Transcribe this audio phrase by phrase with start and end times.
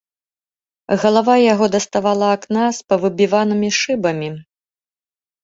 [1.03, 4.29] Галава яго даставала акна з павыбіванымі шыбамі.